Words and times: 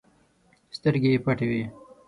سترګې 0.77 1.09
یې 1.13 1.19
پټې 1.25 1.45
وي. 1.49 1.63